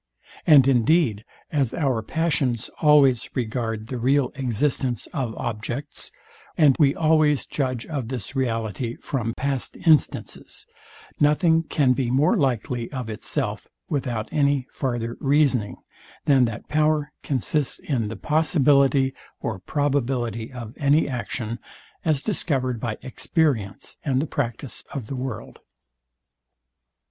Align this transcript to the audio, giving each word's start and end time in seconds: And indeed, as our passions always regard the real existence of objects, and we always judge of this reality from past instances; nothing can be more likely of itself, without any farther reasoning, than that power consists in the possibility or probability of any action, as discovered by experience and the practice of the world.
And 0.47 0.67
indeed, 0.67 1.23
as 1.51 1.75
our 1.75 2.01
passions 2.01 2.71
always 2.81 3.29
regard 3.35 3.85
the 3.89 3.99
real 3.99 4.31
existence 4.33 5.05
of 5.13 5.35
objects, 5.37 6.11
and 6.57 6.75
we 6.79 6.95
always 6.95 7.45
judge 7.45 7.85
of 7.85 8.07
this 8.07 8.35
reality 8.35 8.95
from 8.95 9.35
past 9.35 9.77
instances; 9.85 10.65
nothing 11.19 11.61
can 11.61 11.93
be 11.93 12.09
more 12.09 12.35
likely 12.35 12.91
of 12.91 13.11
itself, 13.11 13.67
without 13.89 14.27
any 14.31 14.65
farther 14.71 15.17
reasoning, 15.19 15.75
than 16.25 16.45
that 16.45 16.67
power 16.67 17.11
consists 17.21 17.77
in 17.77 18.07
the 18.07 18.15
possibility 18.17 19.13
or 19.39 19.59
probability 19.59 20.51
of 20.51 20.73
any 20.77 21.07
action, 21.07 21.59
as 22.03 22.23
discovered 22.23 22.79
by 22.79 22.97
experience 23.03 23.97
and 24.03 24.19
the 24.19 24.25
practice 24.25 24.83
of 24.91 25.05
the 25.05 25.15
world. 25.15 25.59